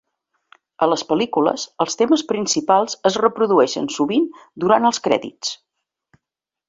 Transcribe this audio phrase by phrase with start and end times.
[0.85, 4.29] A les pel·lícules, els temes principals es reprodueixen sovint
[4.65, 5.53] durant els crèdits.